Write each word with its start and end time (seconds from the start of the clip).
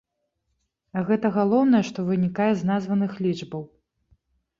А 1.01 1.03
гэта 1.09 1.29
галоўнае, 1.35 1.81
што 1.89 2.05
вынікае 2.07 2.47
з 2.61 2.65
названых 2.71 3.11
лічбаў. 3.27 3.63